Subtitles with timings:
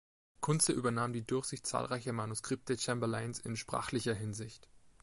[0.39, 4.67] Kuntze übernahm die Durchsicht zahlreicher Manuskripte Chamberlains in sprachlicher Hinsicht.